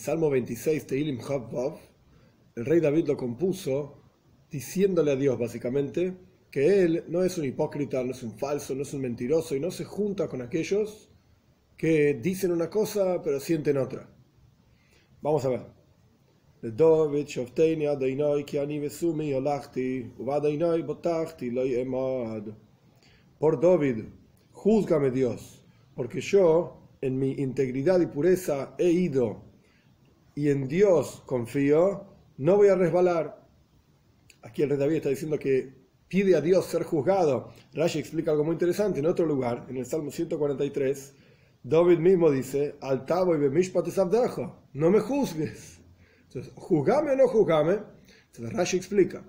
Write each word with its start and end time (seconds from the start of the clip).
Salmo 0.00 0.30
26, 0.30 0.86
Teilim 0.86 1.18
Chavvav, 1.18 1.76
el 2.56 2.64
rey 2.64 2.80
David 2.80 3.06
lo 3.06 3.18
compuso 3.18 3.98
diciéndole 4.50 5.12
a 5.12 5.16
Dios 5.16 5.38
básicamente 5.38 6.16
que 6.50 6.82
él 6.82 7.04
no 7.08 7.22
es 7.22 7.36
un 7.36 7.44
hipócrita, 7.44 8.02
no 8.02 8.12
es 8.12 8.22
un 8.22 8.32
falso, 8.32 8.74
no 8.74 8.80
es 8.80 8.94
un 8.94 9.02
mentiroso 9.02 9.54
y 9.54 9.60
no 9.60 9.70
se 9.70 9.84
junta 9.84 10.26
con 10.26 10.40
aquellos 10.40 11.10
que 11.76 12.14
dicen 12.14 12.50
una 12.50 12.70
cosa 12.70 13.20
pero 13.22 13.40
sienten 13.40 13.76
otra. 13.76 14.08
Vamos 15.20 15.44
a 15.44 15.50
ver. 15.50 15.66
Por 23.38 23.60
David, 23.60 24.04
júzgame 24.52 25.10
Dios, 25.10 25.62
porque 25.94 26.22
yo 26.22 26.88
en 27.02 27.18
mi 27.18 27.32
integridad 27.32 28.00
y 28.00 28.06
pureza 28.06 28.74
he 28.78 28.90
ido 28.90 29.49
y 30.34 30.50
en 30.50 30.68
Dios 30.68 31.22
confío, 31.26 32.06
no 32.38 32.56
voy 32.56 32.68
a 32.68 32.74
resbalar. 32.74 33.46
Aquí 34.42 34.62
el 34.62 34.70
rey 34.70 34.78
David 34.78 34.96
está 34.96 35.08
diciendo 35.08 35.38
que 35.38 35.74
pide 36.08 36.34
a 36.34 36.40
Dios 36.40 36.66
ser 36.66 36.82
juzgado. 36.84 37.52
Rashi 37.74 37.98
explica 37.98 38.30
algo 38.30 38.44
muy 38.44 38.54
interesante 38.54 39.00
en 39.00 39.06
otro 39.06 39.26
lugar, 39.26 39.66
en 39.68 39.76
el 39.76 39.86
Salmo 39.86 40.10
143. 40.10 41.14
David 41.62 41.98
mismo 41.98 42.30
dice, 42.30 42.76
Altavo 42.80 43.36
y 43.36 43.38
no 44.72 44.90
me 44.90 45.00
juzgues. 45.00 45.80
Entonces, 46.28 46.52
juzgame 46.54 47.12
o 47.12 47.16
no 47.16 47.28
juzgame. 47.28 47.78
Entonces 48.26 48.56
Rashi 48.56 48.76
explica, 48.76 49.22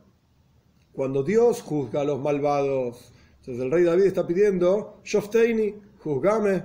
cuando 0.91 1.23
Dios 1.23 1.61
juzga 1.61 2.01
a 2.01 2.03
los 2.03 2.19
malvados, 2.19 3.11
entonces 3.39 3.63
el 3.63 3.71
rey 3.71 3.83
David 3.83 4.03
está 4.03 4.27
pidiendo, 4.27 5.01
Shofteini, 5.03 5.75
juzgame, 5.99 6.63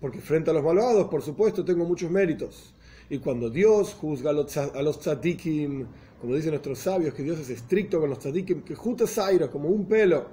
porque 0.00 0.20
frente 0.20 0.50
a 0.50 0.54
los 0.54 0.62
malvados, 0.62 1.08
por 1.08 1.22
supuesto, 1.22 1.64
tengo 1.64 1.84
muchos 1.84 2.10
méritos. 2.10 2.74
Y 3.12 3.18
cuando 3.18 3.50
Dios 3.50 3.92
juzga 3.92 4.30
a 4.30 4.32
los, 4.32 4.98
tzadikim, 4.98 5.86
como 6.18 6.34
dicen 6.34 6.52
nuestros 6.52 6.78
sabios, 6.78 7.12
que 7.12 7.22
Dios 7.22 7.38
es 7.40 7.50
estricto 7.50 8.00
con 8.00 8.08
los 8.08 8.18
tzadikim, 8.18 8.62
que 8.62 8.74
justa 8.74 9.06
zaira, 9.06 9.50
como 9.50 9.68
un 9.68 9.86
pelo, 9.86 10.28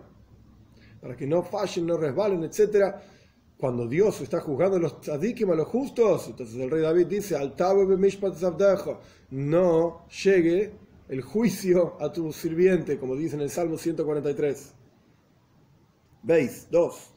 para 1.02 1.14
que 1.18 1.28
no 1.28 1.44
fallen, 1.44 1.86
no 1.86 1.98
resbalen, 1.98 2.42
etc. 2.46 2.96
Cuando 3.58 3.86
Dios 3.86 4.22
está 4.22 4.40
juzgando 4.40 4.78
a 4.78 4.80
los 4.80 5.02
tzadikim, 5.02 5.52
a 5.52 5.56
los 5.56 5.68
justos, 5.68 6.28
entonces 6.28 6.56
el 6.56 6.72
rey 6.72 6.82
David 6.82 7.08
dice, 7.08 7.36
no 9.32 10.06
llegue 10.24 10.72
el 11.10 11.22
juicio 11.22 11.98
a 12.00 12.14
tu 12.14 12.32
sirviente, 12.32 12.98
como 12.98 13.18
dice 13.18 13.36
en 13.36 13.42
el 13.42 13.50
Salmo 13.50 13.78
143. 13.78 14.74
Veis, 16.24 16.70
dos. 16.72 17.12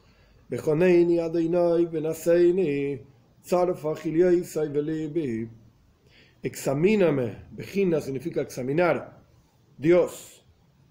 Examíname, 6.41 7.37
Bejina 7.51 8.01
significa 8.01 8.41
examinar, 8.41 9.21
Dios, 9.77 10.45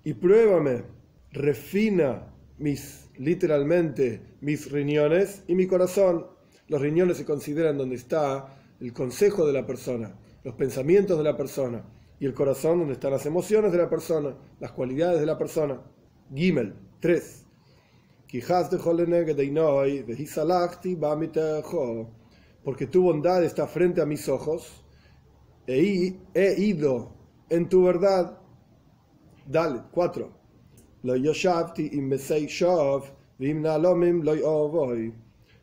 y 0.05 0.15
pruébame, 0.15 0.85
refina 1.31 2.33
mis, 2.59 3.09
literalmente, 3.17 4.21
mis 4.41 4.71
riñones 4.71 5.45
y 5.49 5.55
mi 5.55 5.67
corazón. 5.67 6.27
Los 6.69 6.81
riñones 6.81 7.17
se 7.17 7.25
consideran 7.25 7.79
donde 7.79 7.97
está 7.97 8.55
el 8.81 8.93
consejo 8.93 9.47
de 9.47 9.53
la 9.53 9.67
persona, 9.67 10.15
los 10.45 10.55
pensamientos 10.55 11.19
de 11.19 11.25
la 11.25 11.37
persona, 11.37 11.85
y 12.21 12.27
el 12.27 12.35
corazón 12.35 12.79
donde 12.79 12.95
están 12.95 13.13
las 13.13 13.27
emociones 13.27 13.73
de 13.73 13.79
la 13.79 13.89
persona, 13.91 14.37
las 14.61 14.73
cualidades 14.73 15.21
de 15.21 15.27
la 15.27 15.39
persona. 15.39 15.81
Gimel, 16.35 16.75
3 17.01 17.47
porque 22.65 22.87
tu 22.87 23.03
bondad 23.03 23.43
está 23.45 23.67
frente 23.67 24.01
a 24.01 24.07
mis 24.07 24.29
ojos, 24.29 24.83
e 25.67 26.17
he 26.35 26.61
ido 26.61 27.13
en 27.49 27.69
tu 27.69 27.85
verdad. 27.85 28.39
Dale, 29.47 29.83
cuatro. 29.91 30.33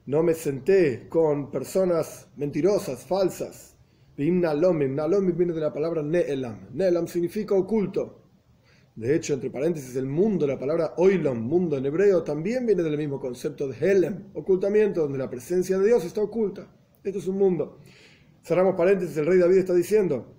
No 0.06 0.24
me 0.24 0.34
senté 0.34 1.08
con 1.08 1.52
personas 1.52 2.28
mentirosas, 2.36 3.06
falsas. 3.06 3.76
Nalomim 4.18 5.38
viene 5.38 5.54
de 5.54 5.62
la 5.62 5.72
palabra 5.72 6.02
Ne'elam. 6.04 6.68
Ne'elam 6.74 7.08
significa 7.08 7.56
oculto. 7.56 8.20
De 8.96 9.16
hecho, 9.16 9.34
entre 9.34 9.50
paréntesis, 9.50 9.96
el 9.96 10.08
mundo, 10.08 10.46
la 10.46 10.60
palabra 10.60 10.94
oilom, 10.98 11.40
mundo 11.40 11.78
en 11.78 11.86
hebreo, 11.86 12.22
también 12.22 12.66
viene 12.66 12.84
del 12.84 12.98
mismo 12.98 13.18
concepto 13.18 13.66
de 13.70 13.78
helem, 13.80 14.26
ocultamiento, 14.34 15.04
donde 15.04 15.20
la 15.20 15.30
presencia 15.30 15.80
de 15.80 15.88
Dios 15.88 16.04
está 16.04 16.20
oculta. 16.22 16.68
Esto 17.04 17.20
es 17.20 17.28
un 17.28 17.38
mundo. 17.38 17.80
Cerramos 18.44 18.76
paréntesis, 18.76 19.18
el 19.18 19.26
rey 19.26 19.38
David 19.38 19.60
está 19.60 19.74
diciendo, 19.74 20.36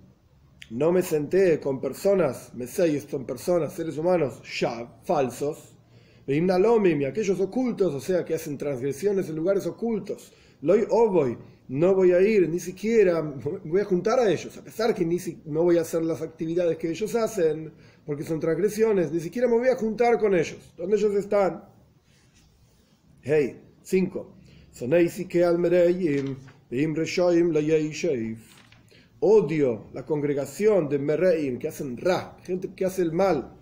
no 0.71 0.91
me 0.91 1.01
senté 1.01 1.59
con 1.59 1.81
personas, 1.81 2.53
me 2.55 2.67
sé, 2.67 2.99
son 3.01 3.25
personas, 3.25 3.73
seres 3.73 3.97
humanos, 3.97 4.41
ya, 4.59 4.99
falsos, 5.03 5.75
y 6.27 7.05
aquellos 7.05 7.39
ocultos, 7.39 7.93
o 7.93 7.99
sea, 7.99 8.23
que 8.23 8.35
hacen 8.35 8.57
transgresiones 8.57 9.27
en 9.29 9.35
lugares 9.35 9.65
ocultos. 9.65 10.31
Loy 10.61 10.85
ovoy, 10.89 11.37
no 11.67 11.95
voy 11.95 12.11
a 12.11 12.21
ir, 12.21 12.47
ni 12.47 12.59
siquiera 12.59 13.21
voy 13.65 13.81
a 13.81 13.85
juntar 13.85 14.19
a 14.19 14.31
ellos, 14.31 14.55
a 14.57 14.63
pesar 14.63 14.93
que 14.93 15.03
ni 15.03 15.17
no 15.45 15.63
voy 15.63 15.77
a 15.77 15.81
hacer 15.81 16.03
las 16.03 16.21
actividades 16.21 16.77
que 16.77 16.89
ellos 16.89 17.15
hacen, 17.15 17.73
porque 18.05 18.23
son 18.23 18.39
transgresiones, 18.39 19.11
ni 19.11 19.19
siquiera 19.19 19.47
me 19.47 19.57
voy 19.57 19.69
a 19.69 19.75
juntar 19.75 20.19
con 20.19 20.35
ellos. 20.35 20.73
¿Dónde 20.77 20.95
ellos 20.95 21.15
están? 21.15 21.63
Hey, 23.21 23.61
5. 23.83 24.37
Odio 29.19 29.87
la 29.93 30.05
congregación 30.05 30.87
de 30.89 30.97
Mereim 30.97 31.59
que 31.59 31.67
hacen 31.67 31.97
ra, 31.97 32.37
gente 32.43 32.73
que 32.73 32.85
hace 32.85 33.01
el 33.01 33.11
mal. 33.11 33.53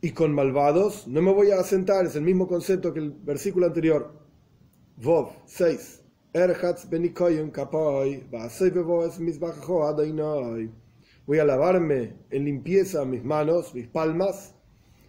Y 0.00 0.10
con 0.10 0.34
malvados 0.34 1.06
no 1.06 1.22
me 1.22 1.32
voy 1.32 1.52
a 1.52 1.60
asentar, 1.60 2.06
es 2.06 2.16
el 2.16 2.22
mismo 2.22 2.46
concepto 2.46 2.92
que 2.92 3.00
el 3.00 3.12
versículo 3.12 3.66
anterior. 3.66 4.12
Vov 4.96 5.30
6. 5.46 6.02
Voy 11.26 11.38
a 11.38 11.44
lavarme 11.44 12.16
en 12.30 12.44
limpieza 12.44 13.04
mis 13.04 13.24
manos, 13.24 13.74
mis 13.74 13.86
palmas, 13.86 14.54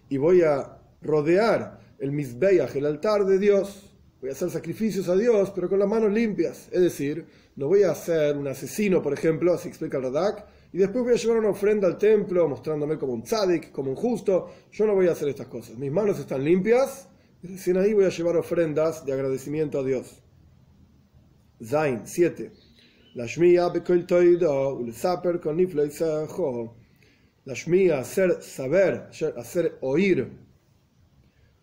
y 0.10 0.18
voy 0.18 0.42
a 0.44 0.80
rodear 1.02 1.80
el 2.00 2.12
misbeach, 2.12 2.76
el 2.76 2.86
altar 2.86 3.26
de 3.26 3.40
Dios. 3.40 3.89
Voy 4.22 4.30
a 4.30 4.34
hacer 4.34 4.50
sacrificios 4.50 5.08
a 5.08 5.16
Dios, 5.16 5.52
pero 5.56 5.70
con 5.70 5.80
las 5.80 5.88
manos 5.88 6.12
limpias. 6.12 6.68
Es 6.72 6.82
decir, 6.82 7.26
no 7.56 7.68
voy 7.68 7.84
a 7.84 7.96
ser 7.96 8.36
un 8.36 8.48
asesino, 8.48 9.02
por 9.02 9.14
ejemplo, 9.14 9.54
así 9.54 9.70
explica 9.70 9.98
el 9.98 10.04
Radak, 10.04 10.46
y 10.74 10.78
después 10.78 11.04
voy 11.06 11.14
a 11.14 11.16
llevar 11.16 11.38
una 11.38 11.50
ofrenda 11.50 11.88
al 11.88 11.98
templo 11.98 12.48
mostrándome 12.48 12.98
como 12.98 13.14
un 13.14 13.24
tzadik, 13.24 13.72
como 13.72 13.92
un 13.92 13.96
justo. 13.96 14.52
Yo 14.72 14.86
no 14.86 14.94
voy 14.94 15.08
a 15.08 15.14
hacer 15.14 15.30
estas 15.30 15.48
cosas. 15.48 15.78
Mis 15.78 15.92
manos 15.92 16.20
están 16.20 16.44
limpias, 16.44 17.08
y 17.42 17.48
recién 17.48 17.78
ahí 17.78 17.94
voy 17.94 18.06
a 18.06 18.10
llevar 18.10 18.36
ofrendas 18.36 19.06
de 19.06 19.14
agradecimiento 19.14 19.80
a 19.80 19.84
Dios. 19.84 20.22
Zain 21.64 22.02
7. 22.06 22.52
La 23.16 23.26
Shmia 23.26 23.72
con 23.84 24.06
La 27.46 27.54
Shmia, 27.54 28.00
hacer 28.00 28.42
saber, 28.42 29.10
hacer 29.38 29.78
oír 29.82 30.49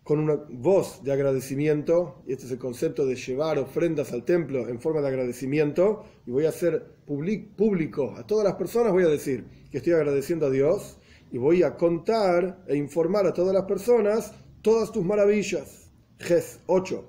con 0.07 0.19
una 0.19 0.35
voz 0.35 1.03
de 1.03 1.11
agradecimiento, 1.11 2.23
y 2.25 2.31
este 2.31 2.45
es 2.45 2.51
el 2.53 2.59
concepto 2.59 3.05
de 3.05 3.17
llevar 3.17 3.59
ofrendas 3.59 4.13
al 4.13 4.23
templo 4.23 4.69
en 4.69 4.79
forma 4.79 5.01
de 5.01 5.09
agradecimiento, 5.09 6.05
y 6.25 6.31
voy 6.31 6.45
a 6.45 6.49
hacer 6.49 6.81
público 7.05 8.15
a 8.15 8.25
todas 8.25 8.45
las 8.45 8.55
personas, 8.55 8.93
voy 8.93 9.03
a 9.03 9.09
decir 9.09 9.43
que 9.69 9.79
estoy 9.79 9.91
agradeciendo 9.91 10.45
a 10.45 10.49
Dios, 10.49 10.97
y 11.29 11.37
voy 11.37 11.61
a 11.61 11.75
contar 11.75 12.63
e 12.67 12.77
informar 12.77 13.27
a 13.27 13.33
todas 13.33 13.53
las 13.53 13.65
personas 13.65 14.33
todas 14.61 14.93
tus 14.93 15.03
maravillas. 15.03 15.91
Ges 16.19 16.61
8. 16.67 17.03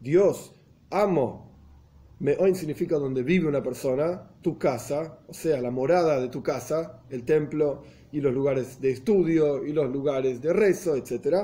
Dios, 0.00 0.54
amo. 0.90 1.45
Meoin 2.18 2.54
significa 2.54 2.96
donde 2.96 3.22
vive 3.22 3.46
una 3.46 3.62
persona, 3.62 4.30
tu 4.40 4.58
casa, 4.58 5.18
o 5.28 5.34
sea, 5.34 5.60
la 5.60 5.70
morada 5.70 6.18
de 6.20 6.28
tu 6.28 6.42
casa, 6.42 7.02
el 7.10 7.24
templo 7.24 7.82
y 8.10 8.20
los 8.20 8.32
lugares 8.32 8.80
de 8.80 8.90
estudio 8.90 9.66
y 9.66 9.72
los 9.72 9.92
lugares 9.92 10.40
de 10.40 10.52
rezo, 10.52 10.96
etc. 10.96 11.36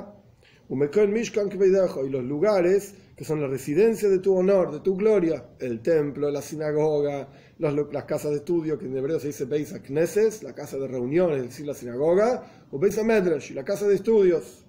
Y 0.68 2.08
los 2.10 2.24
lugares 2.24 2.94
que 3.14 3.24
son 3.24 3.42
la 3.42 3.46
residencia 3.46 4.08
de 4.08 4.18
tu 4.18 4.34
honor, 4.34 4.72
de 4.72 4.80
tu 4.80 4.96
gloria, 4.96 5.44
el 5.58 5.82
templo, 5.82 6.30
la 6.30 6.40
sinagoga, 6.40 7.28
las 7.58 8.04
casas 8.04 8.30
de 8.30 8.38
estudio, 8.38 8.78
que 8.78 8.86
en 8.86 8.96
hebreo 8.96 9.20
se 9.20 9.26
dice 9.26 9.44
Beis 9.44 9.74
Knesses, 9.84 10.42
la 10.42 10.54
casa 10.54 10.78
de 10.78 10.88
reuniones, 10.88 11.36
es 11.38 11.44
decir, 11.50 11.66
la 11.66 11.74
sinagoga, 11.74 12.44
o 12.70 12.78
Beis 12.78 13.02
Medrash, 13.04 13.50
la 13.52 13.64
casa 13.64 13.86
de 13.86 13.96
estudios. 13.96 14.64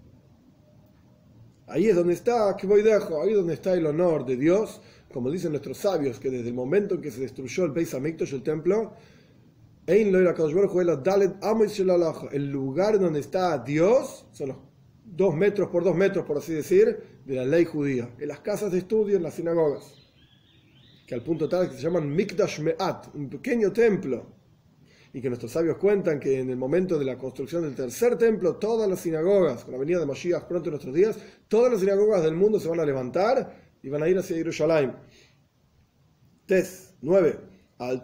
Ahí 1.68 1.88
es 1.88 1.96
donde 1.96 2.14
está, 2.14 2.56
que 2.58 2.68
voy 2.68 2.82
ahí 2.82 3.30
es 3.30 3.36
donde 3.36 3.54
está 3.54 3.74
el 3.74 3.86
honor 3.86 4.26
de 4.26 4.36
Dios, 4.36 4.82
como 5.14 5.30
dicen 5.30 5.52
nuestros 5.52 5.78
sabios, 5.78 6.20
que 6.20 6.32
desde 6.32 6.48
el 6.50 6.56
momento 6.56 6.96
en 6.96 7.02
que 7.02 7.12
se 7.12 7.22
destruyó 7.22 7.66
el 7.66 7.72
Beis 7.72 7.94
Hamikdash, 7.94 8.34
el 8.34 8.42
templo, 8.42 8.94
el 9.86 10.12
lugar 12.52 13.00
donde 13.00 13.20
está 13.20 13.58
Dios 13.60 14.26
son 14.32 14.48
los 14.48 14.58
dos 15.06 15.36
metros 15.36 15.70
por 15.70 15.84
dos 15.84 15.96
metros, 15.96 16.26
por 16.26 16.38
así 16.38 16.54
decir, 16.54 17.22
de 17.26 17.36
la 17.36 17.46
ley 17.46 17.66
judía, 17.66 18.10
en 18.18 18.28
las 18.28 18.40
casas 18.40 18.72
de 18.72 18.80
estudio, 18.80 19.18
en 19.18 19.24
las 19.24 19.36
sinagogas, 19.36 19.94
que 21.06 21.14
al 21.14 21.22
punto 21.22 21.48
tal 21.48 21.70
que 21.70 21.76
se 21.76 21.84
llaman 21.84 22.10
Mikdash 22.10 22.62
Me'at, 22.62 23.14
un 23.14 23.30
pequeño 23.30 23.72
templo, 23.72 24.26
y 25.14 25.22
que 25.22 25.30
nuestros 25.30 25.52
sabios 25.52 25.78
cuentan 25.78 26.20
que 26.20 26.40
en 26.40 26.50
el 26.50 26.58
momento 26.58 26.98
de 26.98 27.06
la 27.06 27.20
construcción 27.20 27.62
del 27.62 27.76
tercer 27.76 28.18
templo, 28.18 28.56
todas 28.56 28.90
las 28.90 29.02
sinagogas, 29.02 29.64
con 29.64 29.74
la 29.74 29.78
venida 29.78 30.00
de 30.00 30.08
Mashiach 30.08 30.46
pronto 30.46 30.70
en 30.70 30.72
nuestros 30.72 30.96
días, 30.96 31.20
todas 31.48 31.72
las 31.72 31.82
sinagogas 31.82 32.24
del 32.24 32.34
mundo 32.34 32.60
se 32.60 32.68
van 32.68 32.80
a 32.80 32.86
levantar 32.86 33.63
y 33.84 33.90
van 33.90 34.02
a 34.02 34.08
ir 34.08 34.18
hacia 34.18 34.38
Jerusalén. 34.38 34.94
Tes 36.48 36.96
9. 37.02 37.38
Al 37.80 38.02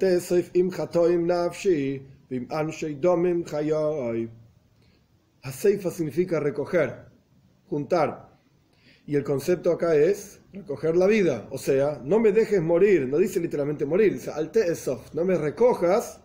im 0.53 0.71
hatoim 0.71 1.25
nafshi, 1.25 2.05
bim 2.29 2.47
anshei 2.51 2.95
domim 2.95 3.45
Haseifa 5.41 5.89
significa 5.89 6.39
recoger, 6.39 7.05
juntar. 7.69 8.29
Y 9.05 9.15
el 9.15 9.23
concepto 9.23 9.71
acá 9.71 9.95
es 9.95 10.41
recoger 10.51 10.97
la 10.97 11.07
vida. 11.07 11.47
O 11.49 11.57
sea, 11.57 11.99
no 12.03 12.19
me 12.19 12.33
dejes 12.33 12.61
morir. 12.61 13.07
No 13.07 13.17
dice 13.17 13.39
literalmente 13.39 13.85
morir. 13.85 14.13
Dice 14.13 14.31
esof. 14.67 15.13
No 15.13 15.23
me 15.23 15.35
recojas 15.35 16.19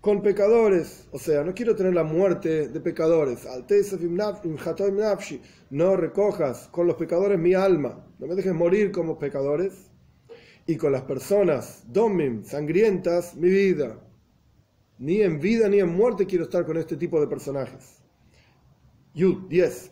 con 0.00 0.22
pecadores. 0.22 1.06
O 1.12 1.18
sea, 1.18 1.44
no 1.44 1.54
quiero 1.54 1.76
tener 1.76 1.94
la 1.94 2.04
muerte 2.04 2.68
de 2.68 2.80
pecadores. 2.80 3.46
No 5.70 5.96
recojas 5.96 6.68
con 6.68 6.86
los 6.86 6.96
pecadores 6.96 7.38
mi 7.38 7.54
alma. 7.54 8.06
No 8.18 8.26
me 8.26 8.34
dejes 8.34 8.54
morir 8.54 8.90
como 8.92 9.18
pecadores. 9.18 9.90
Y 10.66 10.76
con 10.76 10.92
las 10.92 11.02
personas 11.02 11.84
domim, 11.86 12.44
sangrientas, 12.44 13.34
mi 13.34 13.48
vida. 13.48 13.98
Ni 14.98 15.22
en 15.22 15.40
vida 15.40 15.68
ni 15.68 15.80
en 15.80 15.88
muerte 15.88 16.26
quiero 16.26 16.44
estar 16.44 16.64
con 16.64 16.76
este 16.76 16.96
tipo 16.96 17.20
de 17.20 17.26
personajes. 17.26 17.98
Yud 19.14 19.48
10. 19.48 19.90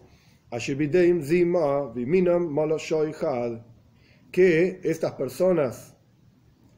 Que 4.30 4.80
estas 4.82 5.12
personas, 5.12 5.94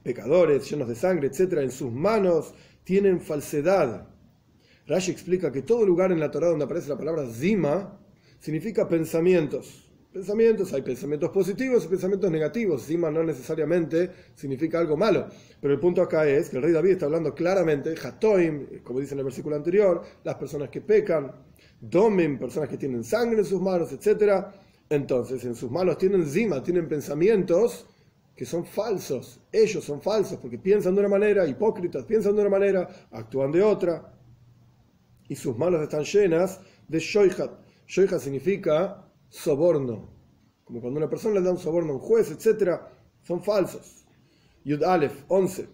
pecadores, 0.02 0.70
llenos 0.70 0.88
de 0.88 0.94
sangre, 0.94 1.28
etcétera, 1.28 1.62
en 1.62 1.70
sus 1.70 1.92
manos 1.92 2.54
tienen 2.84 3.20
falsedad. 3.20 4.08
Rashi 4.86 5.10
explica 5.10 5.52
que 5.52 5.62
todo 5.62 5.86
lugar 5.86 6.12
en 6.12 6.20
la 6.20 6.30
Torah 6.30 6.48
donde 6.48 6.64
aparece 6.64 6.88
la 6.88 6.98
palabra 6.98 7.26
zima 7.26 8.00
significa 8.40 8.88
pensamientos. 8.88 9.86
Pensamientos, 10.12 10.72
hay 10.72 10.82
pensamientos 10.82 11.30
positivos 11.30 11.84
y 11.84 11.88
pensamientos 11.88 12.28
negativos. 12.32 12.84
Zima 12.84 13.12
no 13.12 13.22
necesariamente 13.22 14.10
significa 14.34 14.80
algo 14.80 14.96
malo. 14.96 15.28
Pero 15.60 15.72
el 15.72 15.78
punto 15.78 16.02
acá 16.02 16.28
es 16.28 16.50
que 16.50 16.56
el 16.56 16.64
rey 16.64 16.72
David 16.72 16.90
está 16.90 17.06
hablando 17.06 17.32
claramente, 17.32 17.94
Hatoim, 17.94 18.82
como 18.82 18.98
dice 18.98 19.14
en 19.14 19.20
el 19.20 19.24
versículo 19.26 19.54
anterior, 19.54 20.02
las 20.24 20.34
personas 20.34 20.68
que 20.68 20.80
pecan, 20.80 21.30
domen 21.80 22.40
personas 22.40 22.68
que 22.68 22.76
tienen 22.76 23.04
sangre 23.04 23.38
en 23.38 23.44
sus 23.44 23.62
manos, 23.62 23.92
etc. 23.92 24.46
Entonces, 24.88 25.44
en 25.44 25.54
sus 25.54 25.70
manos 25.70 25.96
tienen 25.96 26.26
zima, 26.26 26.60
tienen 26.60 26.88
pensamientos 26.88 27.86
que 28.34 28.44
son 28.44 28.64
falsos. 28.64 29.40
Ellos 29.52 29.84
son 29.84 30.00
falsos 30.00 30.38
porque 30.38 30.58
piensan 30.58 30.94
de 30.94 31.00
una 31.00 31.08
manera, 31.08 31.46
hipócritas, 31.46 32.04
piensan 32.04 32.34
de 32.34 32.40
una 32.42 32.50
manera, 32.50 32.88
actúan 33.10 33.52
de 33.52 33.62
otra. 33.62 34.14
Y 35.28 35.36
sus 35.36 35.56
manos 35.56 35.82
están 35.82 36.04
llenas 36.04 36.60
de 36.88 36.98
shoihat. 36.98 37.52
Shoihat 37.86 38.20
significa 38.20 39.04
soborno. 39.28 40.08
Como 40.64 40.80
cuando 40.80 40.98
una 40.98 41.10
persona 41.10 41.34
le 41.34 41.42
da 41.42 41.52
un 41.52 41.58
soborno 41.58 41.92
a 41.92 41.96
un 41.96 42.00
juez, 42.00 42.30
etc. 42.30 42.80
Son 43.22 43.42
falsos. 43.42 44.04
Yud 44.64 44.82
Aleph 44.82 45.24
11. 45.28 45.68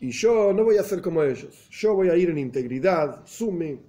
Y 0.00 0.10
yo 0.10 0.52
no 0.52 0.64
voy 0.64 0.76
a 0.76 0.82
ser 0.84 1.02
como 1.02 1.22
ellos. 1.22 1.68
Yo 1.70 1.94
voy 1.94 2.08
a 2.08 2.16
ir 2.16 2.30
en 2.30 2.38
integridad. 2.38 3.26
Sumi. 3.26 3.80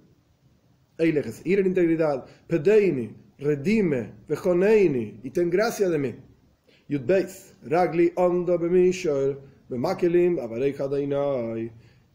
ir 0.98 1.58
en 1.58 1.66
integridad. 1.66 2.26
Pedeini. 2.46 3.23
Redime. 3.38 4.12
Vejoneini. 4.28 5.20
Y 5.22 5.30
ten 5.30 5.50
gracia 5.50 5.88
de 5.88 5.98
mí. 5.98 6.14
Yudbeis. 6.88 7.54
Ragli 7.64 8.12
ondo 8.16 8.58
bemishol. 8.58 9.40
Bemakelim. 9.68 10.38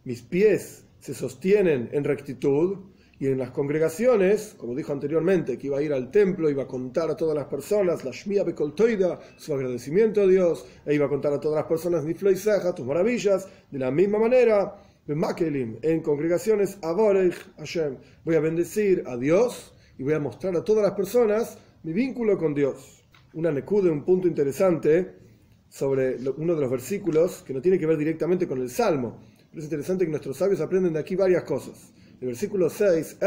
Mis 0.05 0.21
pies 0.21 0.83
se 0.99 1.13
sostienen 1.13 1.89
en 1.91 2.03
rectitud 2.03 2.77
y 3.19 3.27
en 3.27 3.37
las 3.37 3.51
congregaciones, 3.51 4.55
como 4.57 4.73
dijo 4.73 4.93
anteriormente, 4.93 5.57
que 5.57 5.67
iba 5.67 5.79
a 5.79 5.81
ir 5.81 5.91
al 5.91 6.09
templo, 6.09 6.49
iba 6.49 6.63
a 6.63 6.67
contar 6.67 7.09
a 7.11 7.17
todas 7.17 7.35
las 7.35 7.47
personas, 7.47 8.05
la 8.05 8.11
Shmia 8.11 8.45
Bekoltoida, 8.45 9.19
su 9.35 9.53
agradecimiento 9.53 10.21
a 10.21 10.27
Dios, 10.27 10.65
e 10.85 10.95
iba 10.95 11.05
a 11.05 11.09
contar 11.09 11.33
a 11.33 11.39
todas 11.39 11.57
las 11.57 11.65
personas, 11.65 12.05
Nifloiseja, 12.05 12.73
tus 12.73 12.85
maravillas, 12.85 13.45
de 13.69 13.79
la 13.79 13.91
misma 13.91 14.19
manera, 14.19 14.73
en 15.05 16.01
congregaciones, 16.01 16.77
Avorech 16.81 17.33
Hashem, 17.57 17.97
voy 18.23 18.35
a 18.35 18.39
bendecir 18.39 19.03
a 19.07 19.17
Dios 19.17 19.73
y 19.99 20.03
voy 20.03 20.13
a 20.13 20.19
mostrar 20.19 20.55
a 20.55 20.63
todas 20.63 20.81
las 20.81 20.93
personas 20.93 21.57
mi 21.83 21.91
vínculo 21.91 22.37
con 22.37 22.53
Dios. 22.53 23.03
Una 23.33 23.51
necude, 23.51 23.89
un 23.91 24.05
punto 24.05 24.29
interesante 24.29 25.13
sobre 25.67 26.15
uno 26.37 26.55
de 26.55 26.61
los 26.61 26.71
versículos 26.71 27.43
que 27.45 27.53
no 27.53 27.61
tiene 27.61 27.77
que 27.77 27.85
ver 27.85 27.97
directamente 27.97 28.47
con 28.47 28.61
el 28.61 28.69
Salmo, 28.69 29.19
pero 29.49 29.59
es 29.59 29.65
interesante 29.65 30.05
que 30.05 30.09
nuestros 30.09 30.37
sabios 30.37 30.61
aprenden 30.61 30.93
de 30.93 30.99
aquí 30.99 31.17
varias 31.17 31.43
cosas. 31.43 31.91
El 32.21 32.27
versículo 32.27 32.69
6, 32.69 33.17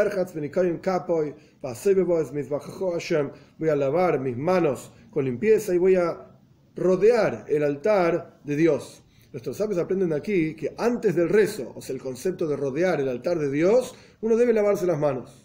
voy 3.58 3.68
a 3.68 3.76
lavar 3.76 4.18
mis 4.18 4.36
manos 4.38 4.92
con 5.10 5.26
limpieza 5.26 5.75
y 5.75 5.78
voy 5.78 5.96
a 5.96 6.26
rodear 6.75 7.44
el 7.48 7.64
altar 7.64 8.40
de 8.44 8.56
Dios. 8.56 9.02
Nuestros 9.30 9.58
sabios 9.58 9.78
aprenden 9.78 10.14
aquí 10.14 10.54
que 10.54 10.75
antes 10.78 11.14
del 11.16 11.28
rezo, 11.28 11.72
o 11.75 11.82
sea, 11.82 11.94
el 11.94 12.00
concepto 12.00 12.46
de 12.46 12.56
rodear 12.56 12.98
el 12.98 13.10
altar 13.10 13.38
de 13.38 13.50
Dios, 13.50 13.94
uno 14.22 14.36
debe 14.36 14.54
lavarse 14.54 14.86
las 14.86 14.98
manos. 14.98 15.41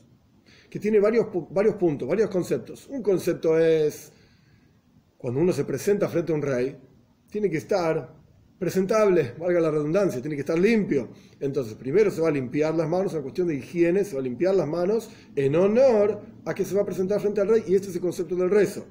Que 0.69 0.79
tiene 0.79 0.99
varios, 0.99 1.27
varios 1.49 1.75
puntos, 1.75 2.07
varios 2.07 2.29
conceptos. 2.29 2.87
Un 2.87 3.01
concepto 3.01 3.57
es, 3.57 4.11
cuando 5.17 5.39
uno 5.39 5.53
se 5.53 5.63
presenta 5.63 6.09
frente 6.09 6.31
a 6.31 6.35
un 6.35 6.41
rey, 6.41 6.77
tiene 7.29 7.49
que 7.49 7.57
estar 7.57 8.15
presentable, 8.59 9.33
valga 9.37 9.59
la 9.59 9.71
redundancia, 9.71 10.19
tiene 10.19 10.35
que 10.35 10.41
estar 10.41 10.57
limpio. 10.57 11.09
Entonces, 11.39 11.75
primero 11.75 12.09
se 12.09 12.21
va 12.21 12.29
a 12.29 12.31
limpiar 12.31 12.75
las 12.75 12.89
manos, 12.89 13.07
es 13.07 13.13
una 13.13 13.21
cuestión 13.21 13.47
de 13.47 13.55
higiene, 13.55 14.03
se 14.03 14.15
va 14.15 14.19
a 14.19 14.23
limpiar 14.23 14.55
las 14.55 14.67
manos 14.67 15.09
en 15.35 15.55
honor 15.55 16.21
a 16.45 16.53
que 16.53 16.65
se 16.65 16.75
va 16.75 16.81
a 16.81 16.85
presentar 16.85 17.21
frente 17.21 17.41
al 17.41 17.47
rey, 17.47 17.63
y 17.67 17.75
este 17.75 17.89
es 17.89 17.95
el 17.95 18.01
concepto 18.01 18.35
del 18.35 18.49
rezo. 18.49 18.85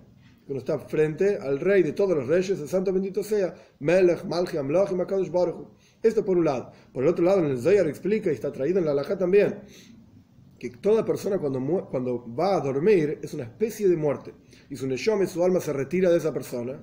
Uno 0.48 0.60
está 0.60 0.78
frente 0.78 1.38
al 1.38 1.58
rey 1.58 1.82
de 1.82 1.92
todos 1.92 2.16
los 2.16 2.28
reyes, 2.28 2.60
el 2.60 2.68
santo 2.68 2.92
bendito 2.92 3.24
sea, 3.24 3.54
Melech, 3.80 4.24
Malchi, 4.24 4.56
Amloch 4.56 4.92
y 4.92 4.94
Makadosh 4.94 5.30
Baruch. 5.30 5.68
Esto 6.00 6.24
por 6.24 6.38
un 6.38 6.44
lado. 6.44 6.70
Por 6.92 7.02
el 7.02 7.08
otro 7.08 7.24
lado, 7.24 7.40
en 7.40 7.46
el 7.46 7.58
Zayar 7.58 7.88
explica, 7.88 8.30
y 8.30 8.34
está 8.34 8.52
traído 8.52 8.78
en 8.78 8.84
la 8.84 8.92
Alajá 8.92 9.18
también, 9.18 9.62
que 10.58 10.70
toda 10.70 11.04
persona 11.04 11.38
cuando, 11.38 11.88
cuando 11.90 12.24
va 12.34 12.56
a 12.56 12.60
dormir 12.60 13.18
es 13.22 13.34
una 13.34 13.44
especie 13.44 13.88
de 13.88 13.96
muerte. 13.96 14.32
Y 14.70 14.76
su 14.76 14.86
neshome, 14.86 15.26
su 15.26 15.44
alma 15.44 15.60
se 15.60 15.72
retira 15.72 16.10
de 16.10 16.18
esa 16.18 16.32
persona 16.32 16.80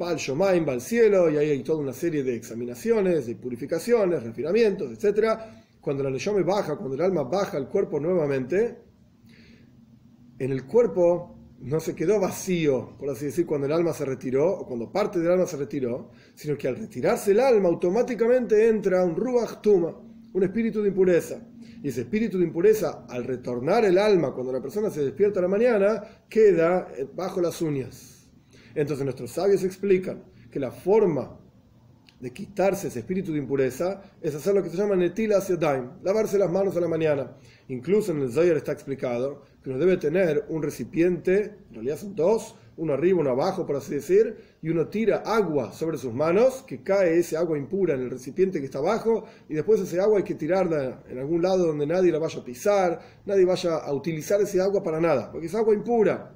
va 0.00 0.10
al 0.10 0.16
Shomaim, 0.16 0.66
va 0.66 0.72
al 0.72 0.80
cielo, 0.80 1.30
y 1.30 1.36
ahí 1.36 1.50
hay 1.50 1.62
toda 1.62 1.78
una 1.78 1.92
serie 1.92 2.22
de 2.22 2.34
examinaciones, 2.36 3.26
de 3.26 3.34
purificaciones, 3.34 4.22
refinamientos, 4.22 4.90
etc. 4.92 5.38
Cuando 5.80 6.02
la 6.02 6.10
Neshome 6.10 6.42
baja, 6.42 6.76
cuando 6.76 6.94
el 6.94 7.00
alma 7.02 7.24
baja 7.24 7.56
al 7.56 7.68
cuerpo 7.68 7.98
nuevamente, 7.98 8.78
en 10.38 10.52
el 10.52 10.66
cuerpo 10.66 11.34
no 11.60 11.80
se 11.80 11.94
quedó 11.94 12.20
vacío, 12.20 12.96
por 12.98 13.08
así 13.08 13.26
decir, 13.26 13.46
cuando 13.46 13.66
el 13.66 13.72
alma 13.72 13.94
se 13.94 14.04
retiró, 14.04 14.60
o 14.60 14.66
cuando 14.66 14.92
parte 14.92 15.18
del 15.18 15.32
alma 15.32 15.46
se 15.46 15.56
retiró, 15.56 16.10
sino 16.34 16.56
que 16.58 16.68
al 16.68 16.76
retirarse 16.76 17.30
el 17.30 17.40
alma 17.40 17.68
automáticamente 17.68 18.68
entra 18.68 19.02
un 19.04 19.16
Ruach 19.16 19.62
un 20.36 20.44
espíritu 20.44 20.82
de 20.82 20.88
impureza. 20.88 21.40
Y 21.82 21.88
ese 21.88 22.02
espíritu 22.02 22.38
de 22.38 22.44
impureza, 22.44 23.06
al 23.08 23.24
retornar 23.24 23.84
el 23.84 23.98
alma 23.98 24.32
cuando 24.32 24.52
la 24.52 24.60
persona 24.60 24.90
se 24.90 25.04
despierta 25.04 25.40
a 25.40 25.42
la 25.42 25.48
mañana, 25.48 26.02
queda 26.28 26.88
bajo 27.14 27.40
las 27.40 27.60
uñas 27.60 28.16
entonces 28.76 29.04
nuestros 29.04 29.30
sabios 29.30 29.64
explican 29.64 30.22
que 30.50 30.60
la 30.60 30.70
forma 30.70 31.40
de 32.20 32.30
quitarse 32.32 32.88
ese 32.88 33.00
espíritu 33.00 33.32
de 33.32 33.38
impureza 33.38 34.02
es 34.20 34.34
hacer 34.34 34.54
lo 34.54 34.62
que 34.62 34.68
se 34.68 34.76
llama 34.76 34.96
netila 34.96 35.40
daim, 35.58 35.90
lavarse 36.02 36.38
las 36.38 36.50
manos 36.50 36.76
a 36.76 36.80
la 36.80 36.88
mañana. 36.88 37.36
Incluso 37.68 38.12
en 38.12 38.20
el 38.20 38.32
Zohar 38.32 38.56
está 38.56 38.72
explicado 38.72 39.42
que 39.62 39.70
uno 39.70 39.78
debe 39.78 39.96
tener 39.96 40.44
un 40.48 40.62
recipiente, 40.62 41.56
en 41.68 41.74
realidad 41.74 41.98
son 41.98 42.14
dos, 42.14 42.54
uno 42.76 42.92
arriba, 42.92 43.20
uno 43.20 43.30
abajo, 43.30 43.66
por 43.66 43.76
así 43.76 43.94
decir, 43.94 44.36
y 44.62 44.68
uno 44.68 44.88
tira 44.88 45.18
agua 45.24 45.72
sobre 45.72 45.96
sus 45.98 46.12
manos, 46.12 46.62
que 46.66 46.82
cae 46.82 47.18
ese 47.18 47.36
agua 47.36 47.56
impura 47.56 47.94
en 47.94 48.02
el 48.02 48.10
recipiente 48.10 48.58
que 48.60 48.66
está 48.66 48.78
abajo, 48.78 49.24
y 49.48 49.54
después 49.54 49.80
ese 49.80 50.00
agua 50.00 50.18
hay 50.18 50.24
que 50.24 50.34
tirarla 50.34 51.02
en 51.08 51.18
algún 51.18 51.42
lado 51.42 51.66
donde 51.66 51.86
nadie 51.86 52.12
la 52.12 52.18
vaya 52.18 52.40
a 52.40 52.44
pisar, 52.44 53.00
nadie 53.24 53.44
vaya 53.44 53.76
a 53.76 53.92
utilizar 53.92 54.40
ese 54.40 54.60
agua 54.60 54.82
para 54.82 55.00
nada, 55.00 55.30
porque 55.30 55.46
es 55.46 55.54
agua 55.54 55.74
impura. 55.74 56.32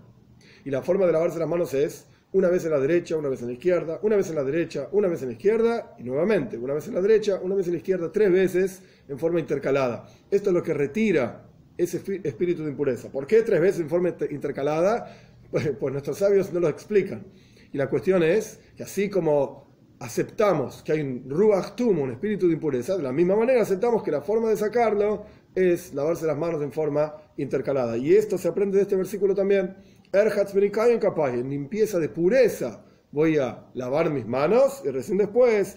Y 0.64 0.70
la 0.70 0.82
forma 0.82 1.06
de 1.06 1.12
lavarse 1.12 1.38
las 1.38 1.49
manos 1.49 1.75
es 1.75 2.06
una 2.32 2.49
vez 2.49 2.64
en 2.64 2.70
la 2.70 2.78
derecha, 2.78 3.16
una 3.16 3.28
vez 3.28 3.40
en 3.40 3.49
la 3.49 3.54
izquierda, 3.54 3.99
una 4.02 4.16
vez 4.16 4.28
en 4.30 4.37
la 4.37 4.44
derecha, 4.44 4.88
una 4.92 5.09
vez 5.09 5.23
en 5.23 5.28
la 5.28 5.32
izquierda 5.32 5.97
y 5.99 6.04
nuevamente, 6.04 6.56
una 6.56 6.75
vez 6.75 6.87
en 6.87 6.94
la 6.94 7.02
derecha, 7.02 7.40
una 7.42 7.54
vez 7.54 7.66
en 7.66 7.73
la 7.73 7.78
izquierda, 7.78 8.12
tres 8.12 8.30
veces 8.30 8.82
en 9.09 9.18
forma 9.18 9.40
intercalada. 9.40 10.09
Esto 10.30 10.50
es 10.50 10.54
lo 10.54 10.62
que 10.62 10.75
retira 10.75 11.50
ese 11.76 11.97
espíritu 12.23 12.62
de 12.62 12.70
impureza. 12.70 13.11
¿Por 13.11 13.26
qué 13.26 13.42
tres 13.42 13.61
veces 13.61 13.80
en 13.80 13.88
forma 13.88 14.14
intercalada? 14.30 15.30
Pues, 15.80 15.92
nuestros 15.92 16.19
sabios 16.19 16.52
no 16.52 16.61
lo 16.61 16.69
explican. 16.69 17.26
Y 17.73 17.78
la 17.78 17.88
cuestión 17.88 18.23
es 18.23 18.61
que 18.76 18.85
así 18.85 19.09
como 19.09 19.69
aceptamos 19.99 20.83
que 20.83 20.92
hay 20.92 21.00
un 21.00 21.28
ruach 21.28 21.75
tum, 21.75 21.99
un 22.00 22.11
espíritu 22.11 22.47
de 22.49 22.54
impureza, 22.54 22.97
de 22.97 23.02
la 23.02 23.12
misma 23.12 23.37
manera 23.37 23.61
aceptamos 23.61 24.02
que 24.02 24.11
la 24.11 24.23
forma 24.23 24.49
de 24.49 24.57
sacarlo 24.57 25.26
es 25.54 25.92
lavarse 25.92 26.26
las 26.26 26.38
manos 26.38 26.62
en 26.62 26.73
forma 26.73 27.14
intercalada. 27.37 27.97
Y 27.97 28.14
esto 28.14 28.38
se 28.38 28.49
aprende 28.49 28.76
de 28.76 28.83
este 28.83 28.97
versículo 28.97 29.35
también. 29.35 29.76
en 30.12 31.50
limpieza 31.50 31.99
de 31.99 32.09
pureza. 32.09 32.85
Voy 33.12 33.38
a 33.38 33.66
lavar 33.75 34.11
mis 34.11 34.26
manos 34.26 34.83
y 34.85 34.90
recién 34.90 35.19
después, 35.19 35.76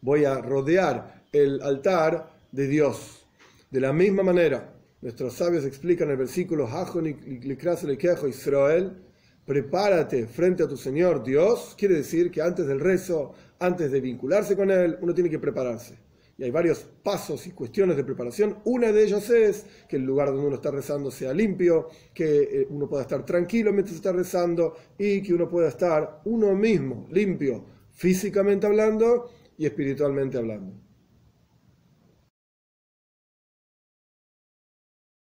voy 0.00 0.24
a 0.24 0.40
rodear 0.40 1.24
el 1.32 1.60
altar 1.62 2.30
de 2.52 2.66
Dios. 2.66 3.26
De 3.70 3.80
la 3.80 3.92
misma 3.92 4.22
manera, 4.22 4.75
nuestros 5.06 5.34
sabios 5.34 5.64
explican 5.64 6.10
el 6.10 6.16
versículo 6.16 6.68
Israel, 8.26 8.92
prepárate 9.44 10.26
frente 10.26 10.64
a 10.64 10.68
tu 10.68 10.76
Señor 10.76 11.22
Dios, 11.22 11.76
quiere 11.78 11.94
decir 11.94 12.28
que 12.28 12.42
antes 12.42 12.66
del 12.66 12.80
rezo, 12.80 13.32
antes 13.60 13.92
de 13.92 14.00
vincularse 14.00 14.56
con 14.56 14.68
Él, 14.68 14.98
uno 15.00 15.14
tiene 15.14 15.30
que 15.30 15.38
prepararse. 15.38 16.00
Y 16.36 16.42
hay 16.42 16.50
varios 16.50 16.88
pasos 17.04 17.46
y 17.46 17.52
cuestiones 17.52 17.96
de 17.96 18.02
preparación. 18.02 18.58
Una 18.64 18.90
de 18.90 19.04
ellas 19.04 19.30
es 19.30 19.66
que 19.88 19.94
el 19.94 20.02
lugar 20.02 20.32
donde 20.32 20.48
uno 20.48 20.56
está 20.56 20.72
rezando 20.72 21.12
sea 21.12 21.32
limpio, 21.32 21.86
que 22.12 22.42
eh, 22.42 22.66
uno 22.68 22.88
pueda 22.88 23.02
estar 23.02 23.24
tranquilo 23.24 23.72
mientras 23.72 23.94
está 23.94 24.10
rezando 24.10 24.76
y 24.98 25.22
que 25.22 25.32
uno 25.32 25.48
pueda 25.48 25.68
estar 25.68 26.22
uno 26.24 26.52
mismo 26.56 27.06
limpio, 27.12 27.64
físicamente 27.92 28.66
hablando 28.66 29.30
y 29.56 29.66
espiritualmente 29.66 30.36
hablando. 30.36 30.85